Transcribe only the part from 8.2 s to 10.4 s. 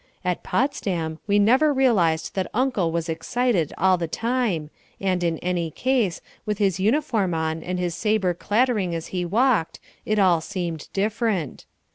clattering as he walked, it